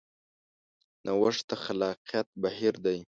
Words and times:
نوښت 1.05 1.43
د 1.49 1.51
خلاقیت 1.63 2.27
بهیر 2.41 2.75
دی. 2.85 2.99